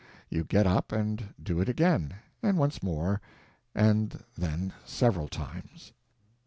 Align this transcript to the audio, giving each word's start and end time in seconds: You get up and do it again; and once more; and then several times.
You 0.31 0.43
get 0.45 0.65
up 0.65 0.91
and 0.91 1.31
do 1.43 1.61
it 1.61 1.69
again; 1.69 2.15
and 2.41 2.57
once 2.57 2.81
more; 2.81 3.21
and 3.75 4.23
then 4.35 4.73
several 4.83 5.27
times. 5.27 5.93